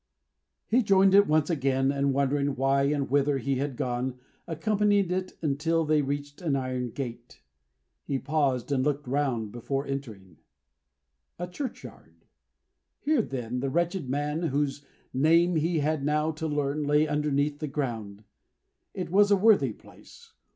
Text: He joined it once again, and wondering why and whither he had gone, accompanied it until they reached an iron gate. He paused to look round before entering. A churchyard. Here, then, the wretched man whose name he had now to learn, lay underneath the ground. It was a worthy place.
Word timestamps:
He 0.65 0.81
joined 0.81 1.13
it 1.13 1.27
once 1.27 1.51
again, 1.51 1.91
and 1.91 2.11
wondering 2.11 2.55
why 2.55 2.85
and 2.85 3.07
whither 3.07 3.37
he 3.37 3.57
had 3.57 3.75
gone, 3.75 4.17
accompanied 4.47 5.11
it 5.11 5.33
until 5.43 5.85
they 5.85 6.01
reached 6.01 6.41
an 6.41 6.55
iron 6.55 6.89
gate. 6.89 7.43
He 8.05 8.17
paused 8.17 8.69
to 8.69 8.77
look 8.79 9.07
round 9.07 9.51
before 9.51 9.85
entering. 9.85 10.37
A 11.37 11.45
churchyard. 11.45 12.25
Here, 12.99 13.21
then, 13.21 13.59
the 13.59 13.69
wretched 13.69 14.09
man 14.09 14.41
whose 14.41 14.83
name 15.13 15.55
he 15.55 15.81
had 15.81 16.03
now 16.03 16.31
to 16.31 16.47
learn, 16.47 16.81
lay 16.81 17.05
underneath 17.07 17.59
the 17.59 17.67
ground. 17.67 18.23
It 18.95 19.11
was 19.11 19.29
a 19.29 19.35
worthy 19.35 19.71
place. 19.71 20.33